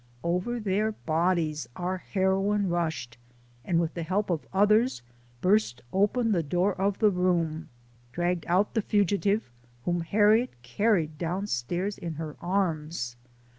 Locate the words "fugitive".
8.81-9.51